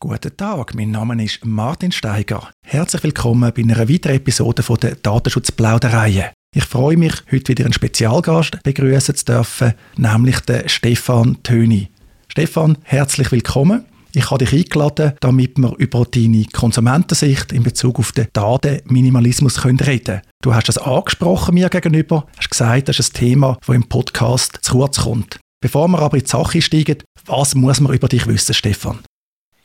Guten 0.00 0.36
Tag, 0.36 0.76
mein 0.76 0.92
Name 0.92 1.24
ist 1.24 1.44
Martin 1.44 1.90
Steiger. 1.90 2.52
Herzlich 2.64 3.02
willkommen 3.02 3.52
bei 3.52 3.62
einer 3.62 3.88
weiteren 3.88 4.14
Episode 4.14 4.62
von 4.62 4.76
der 4.76 4.94
Datenschutzplauderei. 4.94 6.30
Ich 6.54 6.64
freue 6.66 6.96
mich, 6.96 7.14
heute 7.32 7.48
wieder 7.48 7.64
einen 7.64 7.72
Spezialgast 7.72 8.62
begrüßen 8.62 9.16
zu 9.16 9.24
dürfen, 9.24 9.74
nämlich 9.96 10.38
den 10.38 10.68
Stefan 10.68 11.42
Töni. 11.42 11.88
Stefan, 12.28 12.78
herzlich 12.84 13.32
willkommen. 13.32 13.86
Ich 14.14 14.30
habe 14.30 14.44
dich 14.44 14.52
eingeladen, 14.52 15.14
damit 15.18 15.58
wir 15.58 15.74
über 15.78 16.04
deine 16.04 16.44
Konsumentensicht 16.44 17.50
in 17.50 17.64
Bezug 17.64 17.98
auf 17.98 18.12
den 18.12 18.28
Datenminimalismus 18.32 19.64
reden 19.64 19.78
können. 19.78 20.20
Du 20.42 20.54
hast 20.54 20.68
es 20.68 20.78
angesprochen 20.78 21.54
mir 21.54 21.68
gegenüber, 21.70 22.24
hast 22.36 22.50
gesagt, 22.50 22.88
das 22.88 23.00
ist 23.00 23.16
ein 23.16 23.18
Thema, 23.18 23.58
das 23.66 23.74
im 23.74 23.88
Podcast 23.88 24.60
zu 24.62 24.74
kurz 24.74 25.00
kommt. 25.00 25.40
Bevor 25.60 25.88
wir 25.88 25.98
aber 25.98 26.18
in 26.18 26.22
die 26.22 26.30
Sache 26.30 26.62
steigen, 26.62 27.02
was 27.26 27.56
muss 27.56 27.80
man 27.80 27.92
über 27.94 28.06
dich 28.06 28.28
wissen, 28.28 28.54
Stefan? 28.54 29.00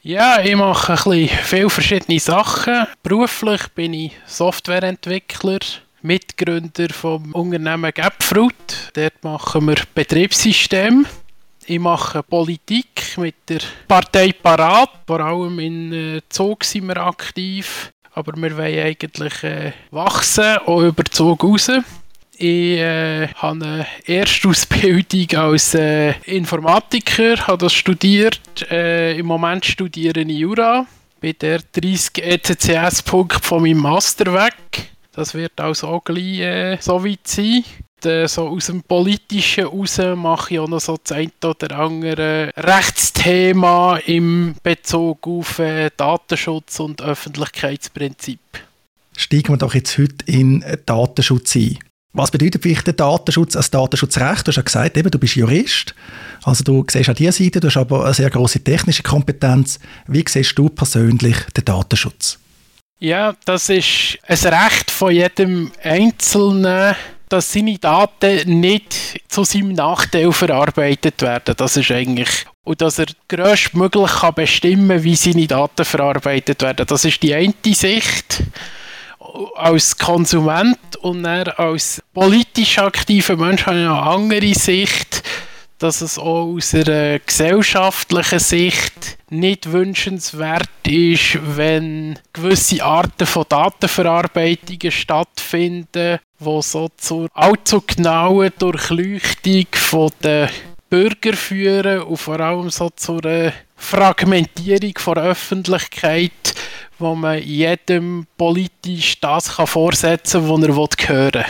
Ja, 0.05 0.41
ich 0.41 0.53
mache 0.53 0.91
ein 0.91 0.95
bisschen 0.97 1.29
viele 1.43 1.69
verschiedene 1.69 2.19
Sachen. 2.19 2.87
Beruflich 3.03 3.69
bin 3.69 3.93
ich 3.93 4.11
Softwareentwickler, 4.25 5.59
Mitgründer 6.01 6.89
vom 6.89 7.31
Unternehmen 7.31 7.89
Gapfruit. 7.93 8.91
Dort 8.95 9.23
machen 9.23 9.65
wir 9.65 9.77
Betriebssysteme. 9.95 11.05
Ich 11.67 11.79
mache 11.79 12.21
Politik 12.21 13.15
mit 13.15 13.35
der 13.47 13.61
Partei 13.87 14.33
Parat. 14.33 14.89
Vor 15.07 15.21
allem 15.21 15.57
in 15.59 15.93
äh, 15.93 16.21
Zug 16.27 16.65
sind 16.65 16.87
wir 16.87 16.97
aktiv. 16.97 17.93
Aber 18.11 18.33
wir 18.35 18.57
wollen 18.57 18.79
eigentlich 18.79 19.41
äh, 19.45 19.71
wachsen, 19.91 20.57
auch 20.65 20.81
über 20.81 21.05
Zug 21.05 21.41
raus. 21.45 21.71
Ich 22.45 22.77
äh, 22.77 23.29
habe 23.35 23.63
eine 23.63 23.85
Erstausbildung 24.05 25.39
als 25.39 25.75
äh, 25.75 26.11
Informatiker, 26.25 27.37
habe 27.47 27.59
das 27.59 27.73
studiert. 27.73 28.69
Äh, 28.69 29.17
Im 29.17 29.27
Moment 29.27 29.63
studiere 29.63 30.19
ich 30.19 30.39
Jura. 30.39 30.85
Bin 31.21 31.35
der 31.39 31.61
30 31.71 32.21
ECCS-Punkt 32.21 33.45
von 33.45 33.61
meinem 33.61 33.77
Master 33.77 34.33
weg. 34.33 34.91
Das 35.13 35.33
wird 35.33 35.53
auch 35.61 36.03
gleich 36.03 36.39
äh, 36.41 36.77
so 36.81 37.05
weit 37.05 37.25
sein. 37.25 37.63
Äh, 38.03 38.27
so 38.27 38.49
aus 38.49 38.65
dem 38.65 38.83
Politischen 38.83 39.63
raus 39.63 40.01
mache 40.17 40.55
ich 40.55 40.59
auch 40.59 40.67
noch 40.67 40.81
so 40.81 40.97
das 41.01 41.13
ein 41.13 41.31
oder 41.45 41.79
andere 41.79 42.51
Rechtsthema 42.57 43.99
im 44.05 44.55
Bezug 44.61 45.25
auf 45.25 45.59
äh, 45.59 45.91
Datenschutz 45.95 46.81
und 46.81 47.01
Öffentlichkeitsprinzip. 47.01 48.41
Steigen 49.15 49.47
wir 49.47 49.57
doch 49.57 49.75
jetzt 49.75 49.97
heute 49.97 50.25
in 50.25 50.61
Datenschutz 50.85 51.55
ein. 51.55 51.79
Was 52.15 52.29
bedeutet 52.29 52.63
dich 52.63 52.81
der 52.83 52.93
Datenschutz 52.93 53.55
als 53.55 53.71
Datenschutzrecht? 53.71 54.45
Du 54.45 54.49
hast 54.49 54.57
ja 54.57 54.61
gesagt, 54.61 54.97
eben, 54.97 55.09
du 55.09 55.17
bist 55.17 55.35
Jurist, 55.35 55.95
also 56.43 56.63
du 56.63 56.85
siehst 56.87 57.09
an 57.09 57.15
dieser 57.15 57.31
Seite, 57.31 57.59
du 57.59 57.67
hast 57.67 57.77
aber 57.77 58.05
eine 58.05 58.13
sehr 58.13 58.29
große 58.29 58.63
technische 58.63 59.01
Kompetenz. 59.01 59.79
Wie 60.05 60.23
siehst 60.27 60.55
du 60.57 60.69
persönlich 60.69 61.37
den 61.57 61.65
Datenschutz? 61.65 62.37
Ja, 62.99 63.33
das 63.45 63.67
ist 63.69 64.19
ein 64.27 64.53
Recht 64.53 64.91
von 64.91 65.11
jedem 65.11 65.71
Einzelnen, 65.81 66.95
dass 67.29 67.51
seine 67.51 67.79
Daten 67.79 68.59
nicht 68.59 69.19
zu 69.27 69.43
seinem 69.43 69.73
Nachteil 69.73 70.31
verarbeitet 70.31 71.23
werden. 71.23 71.55
Das 71.57 71.77
ist 71.77 71.89
eigentlich 71.89 72.45
und 72.63 72.79
dass 72.79 72.99
er 72.99 73.07
größtmöglich 73.27 74.11
kann 74.11 74.35
bestimmen, 74.35 75.03
wie 75.03 75.15
seine 75.15 75.47
Daten 75.47 75.83
verarbeitet 75.83 76.61
werden. 76.61 76.85
Das 76.85 77.05
ist 77.05 77.23
die 77.23 77.33
eine 77.33 77.53
Sicht 77.65 78.43
als 79.55 79.97
Konsument 79.97 80.95
und 81.01 81.23
dann 81.23 81.47
als 81.49 82.01
politisch 82.13 82.77
aktiver 82.77 83.35
Mensch 83.35 83.65
habe 83.65 83.77
ich 83.79 83.85
eine 83.85 84.01
andere 84.01 84.53
Sicht, 84.53 85.23
dass 85.79 86.01
es 86.01 86.17
auch 86.17 86.53
aus 86.55 86.73
einer 86.73 87.19
gesellschaftlichen 87.19 88.39
Sicht 88.39 89.17
nicht 89.29 89.71
wünschenswert 89.71 90.69
ist, 90.87 91.39
wenn 91.57 92.17
gewisse 92.31 92.83
Arten 92.83 93.25
von 93.25 93.45
Datenverarbeitungen 93.49 94.91
stattfinden, 94.91 96.19
wo 96.39 96.61
so 96.61 96.89
zur 96.95 97.27
allzu 97.33 97.81
genauen 97.81 98.51
Durchleuchtung 98.59 99.65
der 100.23 100.49
Bürger 100.89 101.33
führen 101.33 102.03
und 102.03 102.17
vor 102.17 102.39
allem 102.39 102.69
so 102.69 102.89
zur 102.91 103.51
Fragmentierung 103.75 104.93
der 105.15 105.23
Öffentlichkeit, 105.23 106.52
wo 107.03 107.15
man 107.15 107.43
jedem 107.43 108.25
politisch 108.37 109.19
das 109.19 109.57
kann 109.57 109.67
vorsetzen 109.67 110.47
kann, 110.47 110.77
was 110.77 110.97
er 110.97 111.07
hören 111.07 111.33
will. 111.33 111.45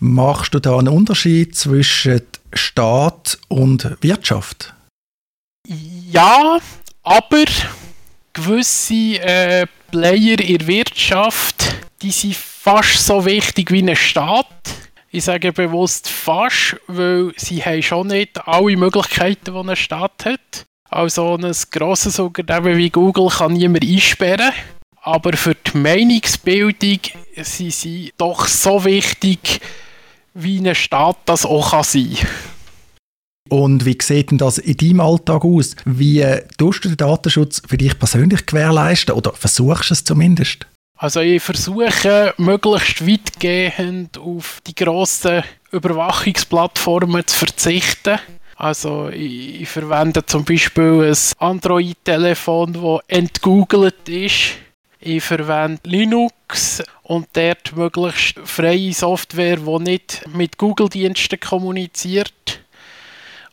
Machst 0.00 0.54
du 0.54 0.60
da 0.60 0.78
einen 0.78 0.88
Unterschied 0.88 1.54
zwischen 1.54 2.22
Staat 2.54 3.38
und 3.48 3.96
Wirtschaft? 4.00 4.72
Ja, 6.10 6.58
aber 7.02 7.44
gewisse 8.32 9.20
äh, 9.20 9.66
Player 9.90 10.40
in 10.40 10.58
der 10.58 10.66
Wirtschaft, 10.66 11.74
die 12.00 12.10
sind 12.10 12.34
fast 12.34 13.04
so 13.04 13.24
wichtig 13.24 13.70
wie 13.70 13.82
ein 13.82 13.94
Staat. 13.94 14.46
Ich 15.10 15.24
sage 15.24 15.52
bewusst 15.52 16.08
fast, 16.08 16.76
weil 16.86 17.32
sie 17.36 17.62
haben 17.62 17.82
schon 17.82 18.06
nicht 18.06 18.46
alle 18.46 18.76
Möglichkeiten, 18.76 19.52
die 19.52 19.70
ein 19.70 19.76
Staat 19.76 20.24
hat. 20.24 20.66
Also 20.90 21.36
ein 21.36 21.54
grosses 21.70 22.18
Unternehmen 22.18 22.76
wie 22.76 22.90
Google 22.90 23.28
kann 23.28 23.52
niemand 23.52 23.84
einsperren. 23.84 24.52
Aber 25.02 25.32
für 25.34 25.54
die 25.54 25.78
Meinungsbildung 25.78 26.98
sind 27.36 27.72
sie 27.72 28.12
doch 28.18 28.46
so 28.46 28.84
wichtig, 28.84 29.60
wie 30.34 30.58
ein 30.58 30.74
Staat 30.74 31.16
das 31.24 31.46
auch 31.46 31.70
kann 31.70 31.84
sein 31.84 32.16
Und 33.48 33.86
wie 33.86 33.96
sieht 34.02 34.32
denn 34.32 34.38
das 34.38 34.58
in 34.58 34.76
deinem 34.76 35.00
Alltag 35.00 35.44
aus? 35.44 35.76
Wie 35.84 36.24
tust 36.58 36.84
du 36.84 36.88
den 36.88 36.96
Datenschutz 36.96 37.62
für 37.66 37.78
dich 37.78 37.98
persönlich 37.98 38.44
gewährleisten 38.44 39.14
oder 39.14 39.32
versuchst 39.32 39.90
du 39.90 39.94
es 39.94 40.04
zumindest? 40.04 40.66
Also 40.96 41.20
ich 41.20 41.42
versuche 41.42 42.34
möglichst 42.36 43.06
weitgehend 43.06 44.18
auf 44.18 44.60
die 44.66 44.74
grossen 44.74 45.44
Überwachungsplattformen 45.70 47.26
zu 47.26 47.36
verzichten. 47.38 48.18
Also 48.60 49.08
ich, 49.08 49.62
ich 49.62 49.68
verwende 49.70 50.26
zum 50.26 50.44
Beispiel 50.44 51.10
ein 51.10 51.16
Android-Telefon, 51.38 52.74
das 52.74 53.00
entgoogelt 53.08 54.06
ist. 54.06 54.50
Ich 54.98 55.24
verwende 55.24 55.80
Linux 55.84 56.82
und 57.02 57.28
dort 57.32 57.74
möglichst 57.74 58.38
freie 58.44 58.92
Software, 58.92 59.56
die 59.56 59.78
nicht 59.78 60.28
mit 60.34 60.58
Google-Diensten 60.58 61.40
kommuniziert. 61.40 62.60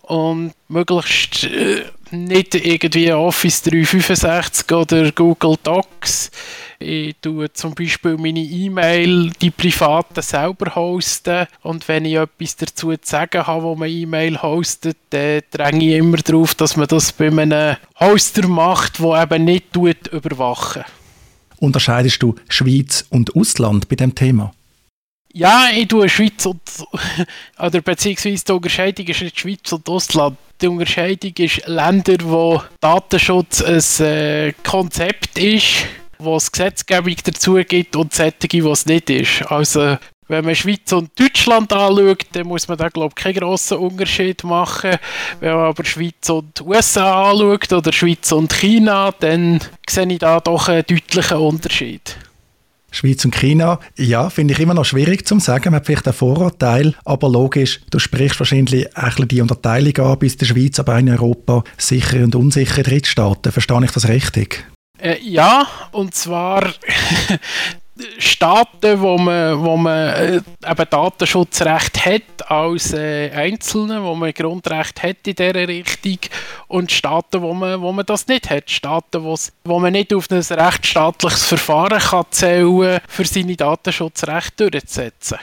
Und 0.01 0.51
möglichst 0.67 1.46
äh, 1.46 1.85
nicht 2.12 2.56
irgendwie 2.56 3.12
Office 3.12 3.62
365 3.63 4.72
oder 4.72 5.12
Google 5.12 5.56
Docs. 5.62 6.31
Ich 6.79 7.16
tue 7.22 7.51
zum 7.53 7.73
Beispiel 7.73 8.18
meine 8.18 8.40
E-Mail, 8.40 9.31
die 9.41 9.50
privaten 9.50 10.22
selber 10.22 10.75
hosten 10.75 11.47
und 11.63 11.88
wenn 11.88 12.06
ich 12.06 12.16
etwas 12.16 12.56
dazu 12.56 12.91
zu 12.91 12.97
sagen 13.03 13.47
habe, 13.47 13.63
wo 13.63 13.75
man 13.75 13.90
E-Mail 13.90 14.41
hostet, 14.41 14.97
dann 15.09 15.41
dränge 15.51 15.85
ich 15.85 15.97
immer 15.97 16.17
darauf, 16.17 16.53
dass 16.53 16.78
man 16.78 16.88
das 16.88 17.12
bei 17.12 17.28
einem 17.28 17.78
Hoster 18.00 18.47
macht, 18.47 19.00
der 19.00 19.23
eben 19.23 19.46
nicht 19.46 19.73
tut. 19.73 20.09
Unterscheidest 21.59 22.22
du 22.22 22.35
Schweiz 22.47 23.06
und 23.09 23.35
Ausland 23.35 23.90
bei 23.90 23.96
dem 23.96 24.13
Thema? 24.13 24.53
Ja, 25.38 25.68
ich 25.72 25.88
tue 25.88 26.09
Schweiz 26.09 26.48
und 26.48 26.62
oder 27.59 27.81
beziehungsweise 27.81 28.44
die 28.44 28.52
Unterscheidung 28.53 29.06
ist 29.06 29.22
nicht 29.22 29.40
Schweiz 29.40 29.72
und 29.72 29.88
Ausland. 29.88 30.36
Die 30.59 30.68
Unterscheidung 30.68 31.34
ist 31.38 31.68
Länder, 31.68 32.16
wo 32.24 32.64
Datenschutz 32.81 33.62
ein 33.62 34.06
äh, 34.06 34.53
Konzept 34.64 35.38
ist 35.38 35.86
wo 36.20 36.38
es 36.38 36.52
Gesetzgebung 36.52 37.16
dazu 37.24 37.53
gibt 37.68 37.96
und 37.96 38.12
solche, 38.12 38.64
wo 38.64 38.72
es 38.72 38.88
nicht 38.88 39.12
ist. 39.12 39.44
Also 39.52 40.00
wenn 40.28 40.44
man 40.44 40.56
Schweiz 40.56 40.92
und 40.92 41.12
Deutschland 41.20 41.72
anschaut, 41.72 42.26
dann 42.31 42.47
muss 42.47 42.68
man 42.68 42.80
da 42.80 42.90
glaube 42.90 43.14
ich 43.16 43.24
keinen 43.24 43.36
grossen 43.36 43.78
Unterschied 43.78 44.44
machen. 44.44 44.97
Wenn 45.40 45.53
man 45.53 45.66
aber 45.68 45.86
Schweiz 45.86 46.28
und 46.31 46.59
USA 46.62 47.30
anschaut 47.30 47.72
oder 47.72 47.94
Schweiz 47.94 48.31
und 48.31 48.52
China, 48.52 49.14
dann 49.20 49.59
sehe 49.88 50.11
ich 50.11 50.17
da 50.17 50.40
doch 50.40 50.67
einen 50.67 50.84
deutlichen 50.88 51.38
Unterschied. 51.38 52.17
Schweiz 52.91 53.25
und 53.25 53.35
China, 53.35 53.79
ja, 53.97 54.29
finde 54.29 54.53
ich 54.53 54.59
immer 54.59 54.73
noch 54.73 54.85
schwierig 54.85 55.28
zu 55.28 55.39
sagen. 55.39 55.72
Man 55.72 55.75
hat 55.75 55.85
vielleicht 55.85 56.07
einen 56.07 56.16
Vorurteil, 56.16 56.95
aber 57.05 57.29
logisch, 57.29 57.81
du 57.89 57.99
sprichst 57.99 58.39
wahrscheinlich 58.39 58.95
ein 58.97 59.28
die 59.28 59.41
Unterteilung 59.41 59.97
an, 59.97 60.19
bis 60.19 60.37
der 60.37 60.45
Schweiz, 60.45 60.79
aber 60.79 60.97
in 60.97 61.09
Europa 61.09 61.63
sichere 61.78 62.23
und 62.23 62.35
unsichere 62.35 62.84
Drittstaaten. 62.84 63.51
Verstehe 63.51 63.84
ich 63.84 63.91
das 63.91 64.07
richtig? 64.07 64.66
Äh, 64.99 65.17
ja, 65.22 65.67
und 65.91 66.16
zwar 66.16 66.73
Staaten, 68.17 68.99
wo 68.99 69.17
man, 69.17 69.59
wo 69.59 69.78
man 69.78 70.09
äh, 70.09 70.35
eben 70.38 70.85
Datenschutzrecht 70.90 72.05
hat 72.05 72.52
als 72.52 72.94
äh, 72.94 73.29
Einzelne, 73.32 74.03
wo 74.03 74.16
man 74.16 74.32
Grundrecht 74.34 75.02
hat 75.03 75.17
in 75.26 75.35
dieser 75.35 75.67
Richtung 75.67 76.17
und 76.67 76.91
Staaten, 76.91 77.41
wo 77.41 77.53
man, 77.53 77.82
wo 77.82 77.91
man 77.91 78.05
das 78.05 78.28
nicht 78.28 78.49
hat. 78.49 78.70
Staaten, 78.70 79.23
wo 79.23 79.79
man 79.79 79.94
nicht 79.94 80.14
auf 80.14 80.29
ein 80.29 80.38
rechtsstaatliches 80.40 81.44
Verfahren 81.44 81.99
kann 81.99 82.26
zählen 82.32 82.99
für 83.08 83.26
seine 83.26 83.55
Datenschutzrechte 83.55 84.70
durchzusetzen. 84.70 85.38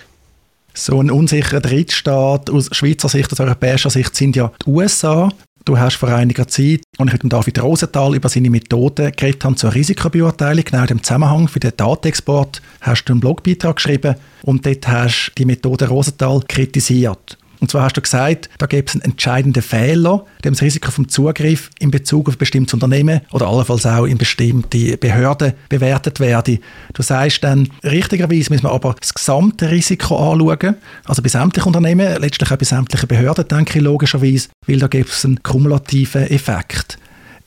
So 0.76 1.00
ein 1.00 1.10
unsicherer 1.10 1.60
Drittstaat 1.60 2.50
aus 2.50 2.68
Schweizer 2.72 3.08
Sicht, 3.08 3.32
aus 3.32 3.38
europäischer 3.38 3.90
Sicht 3.90 4.14
sind 4.16 4.34
ja 4.34 4.50
die 4.64 4.70
USA. 4.70 5.28
Du 5.64 5.78
hast 5.78 5.96
vor 5.96 6.10
einiger 6.10 6.46
Zeit, 6.46 6.82
als 6.98 7.14
ich 7.14 7.22
mit 7.22 7.32
David 7.32 7.62
Rosenthal 7.62 8.14
über 8.14 8.28
seine 8.28 8.50
Methoden 8.50 9.12
geredet 9.16 9.42
habe 9.44 9.54
zur 9.54 9.74
Risikobeurteilung, 9.74 10.62
genau 10.62 10.84
im 10.84 11.02
Zusammenhang 11.02 11.48
für 11.48 11.60
den 11.60 11.72
Datenexport, 11.74 12.60
hast 12.82 13.04
du 13.04 13.14
einen 13.14 13.20
Blogbeitrag 13.20 13.76
geschrieben 13.76 14.16
und 14.42 14.66
dort 14.66 14.86
hast 14.86 15.28
du 15.30 15.32
die 15.38 15.46
Methode 15.46 15.88
Rosenthal 15.88 16.42
kritisiert. 16.46 17.38
Und 17.64 17.70
zwar 17.70 17.84
hast 17.84 17.96
du 17.96 18.02
gesagt, 18.02 18.50
da 18.58 18.66
gäbe 18.66 18.88
es 18.88 18.94
einen 18.94 19.04
entscheidenden 19.04 19.62
Fehler, 19.62 20.26
dem 20.44 20.52
das 20.52 20.60
Risiko 20.60 20.90
vom 20.90 21.08
Zugriff 21.08 21.70
in 21.78 21.90
Bezug 21.90 22.28
auf 22.28 22.34
ein 22.34 22.38
bestimmtes 22.38 22.74
Unternehmen 22.74 23.22
oder 23.32 23.46
allenfalls 23.46 23.86
auch 23.86 24.04
in 24.04 24.18
bestimmte 24.18 24.98
Behörden 24.98 25.54
bewertet 25.70 26.20
werde. 26.20 26.58
Du 26.92 27.00
sagst 27.00 27.42
dann, 27.42 27.70
richtigerweise 27.82 28.52
müssen 28.52 28.64
wir 28.64 28.70
aber 28.70 28.94
das 29.00 29.14
gesamte 29.14 29.70
Risiko 29.70 30.30
anschauen, 30.30 30.76
also 31.06 31.22
bei 31.22 31.30
sämtlichen 31.30 31.68
Unternehmen, 31.68 32.20
letztlich 32.20 32.52
auch 32.52 32.58
bei 32.58 32.66
sämtlichen 32.66 33.08
Behörden, 33.08 33.48
denke 33.48 33.78
ich 33.78 33.82
logischerweise, 33.82 34.50
weil 34.66 34.78
da 34.78 34.86
gibt 34.86 35.08
es 35.08 35.24
einen 35.24 35.42
kumulativen 35.42 36.24
Effekt. 36.24 36.98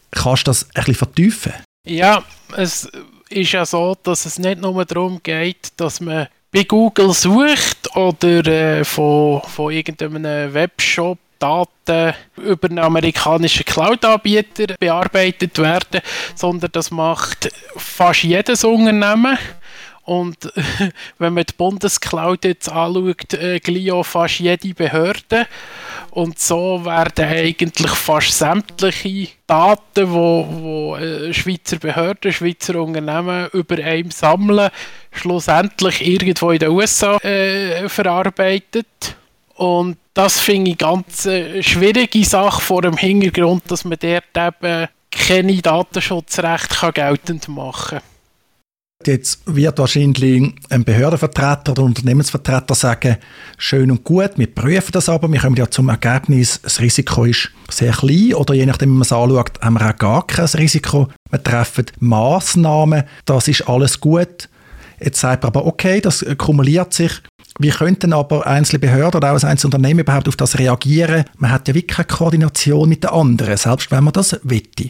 Kannst 0.10 0.48
du 0.48 0.50
das 0.50 0.64
ein 0.64 0.70
bisschen 0.74 0.96
vertiefen? 0.96 1.54
Ja, 1.86 2.24
es 2.56 2.90
ist 3.30 3.52
ja 3.52 3.68
so, 3.68 3.96
dass 4.02 4.26
es 4.26 4.40
nicht 4.40 4.62
nur 4.62 4.84
darum 4.84 5.20
geht, 5.22 5.74
dass 5.78 6.02
man 6.02 6.28
bei 6.52 6.64
Google 6.64 7.14
sucht 7.14 7.77
oder 7.98 8.46
äh, 8.46 8.84
von, 8.86 9.42
von 9.42 9.74
irgendeinem 9.74 10.54
Webshop 10.54 11.18
Daten 11.40 12.14
über 12.36 12.68
einen 12.68 12.80
amerikanischen 12.80 13.66
Cloud-Anbieter 13.66 14.76
bearbeitet 14.80 15.58
werden, 15.60 16.02
sondern 16.36 16.72
das 16.72 16.90
macht 16.92 17.52
fast 17.76 18.24
jedes 18.24 18.64
Unternehmen. 18.64 19.38
Und 20.08 20.54
wenn 21.20 21.34
man 21.34 21.44
die 21.44 21.54
Bundescloud 21.58 22.46
jetzt 22.46 22.70
anschaut, 22.72 23.34
äh, 23.34 23.60
Glio 23.60 24.04
fast 24.04 24.40
jede 24.40 24.74
Behörde. 24.74 25.48
Und 26.12 26.40
so 26.40 26.86
werden 26.86 27.26
eigentlich 27.26 27.92
fast 27.92 28.32
sämtliche 28.32 29.28
Daten, 29.46 30.10
wo, 30.10 30.48
wo 30.50 30.96
äh, 30.96 31.34
Schweizer 31.34 31.76
Behörden, 31.78 32.32
Schweizer 32.32 32.82
Unternehmen 32.82 33.50
über 33.52 33.84
einem 33.84 34.10
sammeln, 34.10 34.70
schlussendlich 35.12 36.08
irgendwo 36.08 36.52
in 36.52 36.60
den 36.60 36.70
USA 36.70 37.18
äh, 37.18 37.90
verarbeitet. 37.90 39.18
Und 39.56 39.98
das 40.14 40.40
finde 40.40 40.72
ich 40.72 40.78
ganz 40.78 41.28
eine 41.28 41.62
schwierige 41.62 42.24
Sache 42.24 42.62
vor 42.62 42.82
dem 42.82 42.96
Hintergrund, 42.96 43.64
dass 43.68 43.84
man 43.84 43.98
dort 44.00 44.38
eben 44.38 44.88
keine 45.12 45.62
Datenschutzrechte 45.62 46.94
geltend 46.94 47.50
machen 47.50 48.00
kann. 48.00 48.17
Jetzt 49.06 49.40
wird 49.46 49.80
wahrscheinlich 49.80 50.54
ein 50.70 50.84
Behördenvertreter 50.84 51.72
oder 51.72 51.84
Unternehmensvertreter 51.84 52.76
sagen, 52.76 53.16
schön 53.58 53.90
und 53.90 54.04
gut, 54.04 54.32
wir 54.36 54.54
prüfen 54.54 54.92
das 54.92 55.08
aber, 55.08 55.32
wir 55.32 55.40
kommen 55.40 55.56
ja 55.56 55.70
zum 55.70 55.88
Ergebnis, 55.88 56.60
das 56.62 56.82
Risiko 56.82 57.24
ist 57.24 57.52
sehr 57.70 57.94
klein 57.94 58.34
oder 58.34 58.54
je 58.54 58.66
nachdem, 58.66 58.90
wie 58.90 58.96
man 58.96 59.04
es 59.04 59.14
anschaut, 59.14 59.62
haben 59.62 59.76
wir 59.76 59.90
auch 59.90 59.96
gar 59.96 60.28
kein 60.28 60.46
Risiko. 60.46 61.08
Wir 61.30 61.42
treffen 61.42 61.86
Massnahmen, 62.00 63.04
das 63.24 63.48
ist 63.48 63.70
alles 63.70 64.02
gut. 64.02 64.50
Jetzt 65.00 65.22
sagt 65.22 65.44
man 65.44 65.52
aber, 65.52 65.66
okay, 65.66 66.02
das 66.02 66.26
kumuliert 66.38 66.94
sich. 66.94 67.12
Wie 67.60 67.70
könnten 67.70 68.12
aber 68.12 68.46
einzelne 68.46 68.80
Behörden 68.80 69.20
oder 69.20 69.32
auch 69.32 69.42
ein 69.42 69.50
einzelnes 69.50 69.66
Unternehmen 69.66 70.02
überhaupt 70.02 70.28
auf 70.28 70.36
das 70.36 70.60
reagieren? 70.60 71.24
Man 71.38 71.52
hat 71.52 71.68
ja 71.70 71.76
wirklich 71.76 71.96
keine 71.96 72.08
Koordination 72.08 72.90
mit 72.90 73.04
den 73.04 73.12
anderen, 73.12 73.56
selbst 73.56 73.90
wenn 73.90 74.04
man 74.04 74.14
das 74.14 74.38
wette. 74.44 74.90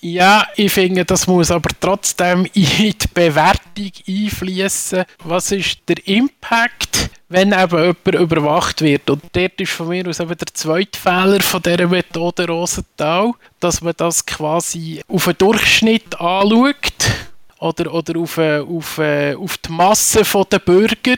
Ja, 0.00 0.46
ich 0.56 0.72
finde, 0.72 1.04
das 1.04 1.26
muss 1.26 1.50
aber 1.50 1.70
trotzdem 1.80 2.44
in 2.52 2.66
die 2.76 2.94
Bewertung 3.14 3.90
einfließen. 4.06 5.04
Was 5.24 5.50
ist 5.50 5.78
der 5.88 6.06
Impact, 6.06 7.10
wenn 7.30 7.52
eben 7.52 7.78
jemand 7.78 8.14
überwacht 8.14 8.82
wird? 8.82 9.08
Und 9.08 9.22
dort 9.32 9.60
ist 9.60 9.72
von 9.72 9.88
mir 9.88 10.06
aus 10.06 10.20
eben 10.20 10.36
der 10.36 10.52
zweite 10.52 10.98
Fehler 10.98 11.40
von 11.40 11.62
dieser 11.62 11.88
Methode 11.88 12.46
Rosenthal, 12.46 13.32
dass 13.60 13.80
man 13.80 13.94
das 13.96 14.26
quasi 14.26 15.00
auf 15.08 15.26
einen 15.26 15.38
Durchschnitt 15.38 16.20
anschaut 16.20 16.74
oder, 17.58 17.94
oder 17.94 18.20
auf, 18.20 18.36
auf, 18.36 18.98
auf 18.98 19.58
die 19.58 19.72
Masse 19.72 20.22
der 20.50 20.58
Bürger 20.58 21.16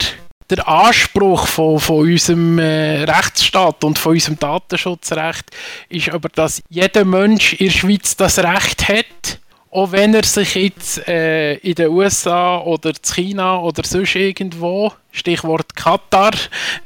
der 0.50 0.66
Anspruch 0.68 1.46
von, 1.46 1.80
von 1.80 2.08
unserem 2.08 2.58
äh, 2.58 3.04
Rechtsstaat 3.04 3.82
und 3.84 3.98
von 3.98 4.12
unserem 4.12 4.38
Datenschutzrecht 4.38 5.50
ist 5.88 6.10
aber, 6.10 6.28
dass 6.28 6.62
jeder 6.68 7.04
Mensch 7.04 7.54
in 7.54 7.66
der 7.66 7.72
Schweiz 7.72 8.16
das 8.16 8.38
Recht 8.38 8.88
hat, 8.88 9.40
auch 9.70 9.92
wenn 9.92 10.14
er 10.14 10.24
sich 10.24 10.54
jetzt 10.54 11.06
äh, 11.06 11.54
in 11.56 11.74
den 11.74 11.88
USA 11.88 12.58
oder 12.58 12.90
in 12.90 13.02
China 13.02 13.58
oder 13.58 13.82
sonst 13.84 14.14
irgendwo, 14.14 14.92
Stichwort 15.10 15.74
Katar, 15.74 16.32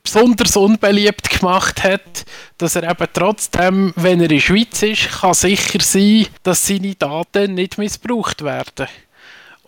besonders 0.02 0.56
unbeliebt 0.56 1.28
gemacht 1.28 1.84
hat, 1.84 2.24
dass 2.58 2.76
er 2.76 2.90
eben 2.90 3.08
trotzdem, 3.12 3.92
wenn 3.96 4.20
er 4.20 4.30
in 4.30 4.36
der 4.36 4.40
Schweiz 4.40 4.82
ist, 4.82 5.10
kann 5.20 5.34
sicher 5.34 5.80
sein, 5.80 6.26
dass 6.42 6.66
seine 6.66 6.94
Daten 6.94 7.54
nicht 7.54 7.78
missbraucht 7.78 8.42
werden. 8.42 8.88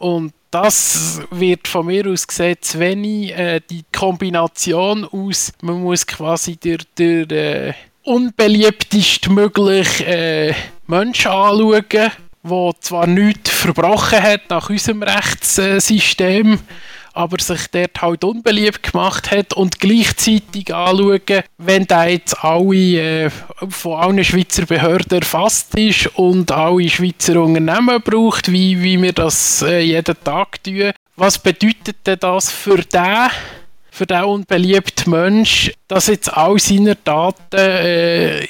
Und 0.02 0.32
das 0.50 1.20
wird 1.30 1.68
von 1.68 1.86
mir 1.86 2.08
aus 2.08 2.26
gesehen 2.26 2.56
zu 2.60 2.80
wenig. 2.80 3.38
Äh, 3.38 3.60
die 3.70 3.84
Kombination 3.96 5.04
aus, 5.04 5.52
man 5.62 5.80
muss 5.80 6.04
quasi 6.04 6.56
der, 6.56 6.78
der 6.98 7.30
äh, 7.30 7.72
unbeliebtest 8.02 9.28
mögliche 9.30 10.04
äh, 10.04 10.54
Mensch 10.88 11.24
anschauen, 11.24 11.86
der 12.42 12.72
zwar 12.80 13.06
nichts 13.06 13.50
verbrochen 13.50 14.20
hat 14.20 14.50
nach 14.50 14.68
unserem 14.68 15.04
Rechtssystem, 15.04 16.58
aber 17.12 17.40
sich 17.40 17.68
dort 17.68 18.00
halt 18.00 18.24
unbeliebt 18.24 18.82
gemacht 18.82 19.30
hat 19.30 19.52
und 19.52 19.80
gleichzeitig 19.80 20.74
anschauen, 20.74 21.42
wenn 21.58 21.86
der 21.86 22.10
jetzt 22.10 22.42
alle 22.42 23.24
äh, 23.26 23.30
von 23.68 23.98
allen 23.98 24.24
Schweizer 24.24 24.66
Behörden 24.66 25.18
erfasst 25.18 25.74
ist 25.74 26.06
und 26.16 26.50
alle 26.50 26.88
Schweizer 26.88 27.40
Unternehmen 27.42 28.00
braucht, 28.02 28.50
wie, 28.50 28.82
wie 28.82 29.00
wir 29.00 29.12
das 29.12 29.62
äh, 29.62 29.80
jeden 29.80 30.16
Tag 30.24 30.62
tun. 30.62 30.92
Was 31.16 31.38
bedeutet 31.38 32.06
denn 32.06 32.18
das 32.18 32.50
für 32.50 32.78
den, 32.78 33.28
für 33.90 34.06
den 34.06 34.24
unbeliebten 34.24 35.10
Mensch, 35.10 35.72
dass 35.88 36.06
jetzt 36.06 36.32
all 36.32 36.58
seine 36.58 36.96
Daten 36.96 37.56
äh, 37.56 38.46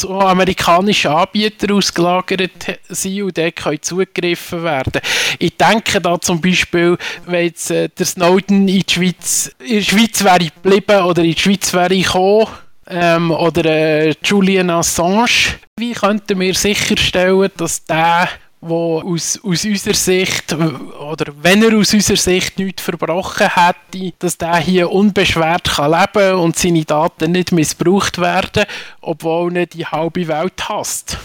zu 0.00 0.18
amerikanischen 0.18 1.10
Anbietern 1.10 1.72
ausgelagert 1.72 2.80
sind 2.88 3.22
und 3.22 3.38
dort 3.38 3.56
können 3.56 3.82
zugegriffen 3.82 4.62
werden. 4.62 5.00
Ich 5.38 5.56
denke 5.56 6.00
da 6.00 6.20
zum 6.20 6.40
Beispiel, 6.40 6.96
wenn 7.26 7.44
jetzt 7.44 7.70
äh, 7.70 7.88
der 7.88 8.06
Snowden 8.06 8.66
in, 8.68 8.82
die 8.82 8.92
Schweiz, 8.92 9.54
in 9.58 9.76
der 9.76 9.82
Schweiz 9.82 10.24
wäre 10.24 10.38
geblieben 10.38 11.02
oder 11.04 11.22
in 11.22 11.32
die 11.32 11.40
Schweiz 11.40 11.72
wäre 11.72 11.96
gekommen, 11.96 12.46
ähm, 12.88 13.30
oder 13.30 13.64
äh, 13.64 14.14
Julian 14.24 14.70
Assange, 14.70 15.56
wie 15.76 15.92
könnten 15.92 16.40
wir 16.40 16.54
sicherstellen, 16.54 17.50
dass 17.56 17.84
der 17.84 18.28
wo 18.60 19.00
aus, 19.00 19.40
aus 19.42 19.64
unserer 19.64 19.94
Sicht, 19.94 20.52
oder 20.52 21.32
wenn 21.40 21.62
er 21.62 21.76
aus 21.78 21.94
unserer 21.94 22.16
Sicht 22.16 22.58
nichts 22.58 22.82
verbrochen 22.82 23.48
hätte, 23.54 24.12
dass 24.18 24.36
der 24.36 24.56
hier 24.56 24.90
unbeschwert 24.90 25.64
kann 25.64 25.92
leben 25.92 26.34
und 26.34 26.56
seine 26.56 26.84
Daten 26.84 27.32
nicht 27.32 27.52
missbraucht 27.52 28.18
werden, 28.18 28.64
obwohl 29.00 29.56
er 29.56 29.66
die 29.66 29.86
halbe 29.86 30.28
Welt 30.28 30.68
hasst. 30.68 31.18